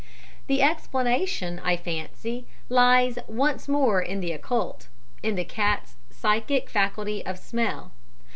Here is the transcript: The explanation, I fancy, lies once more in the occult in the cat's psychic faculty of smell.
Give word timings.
The 0.47 0.63
explanation, 0.63 1.59
I 1.63 1.77
fancy, 1.77 2.47
lies 2.69 3.19
once 3.27 3.67
more 3.67 4.01
in 4.01 4.19
the 4.19 4.31
occult 4.31 4.87
in 5.21 5.35
the 5.35 5.45
cat's 5.45 5.95
psychic 6.09 6.71
faculty 6.71 7.23
of 7.23 7.37
smell. 7.37 7.91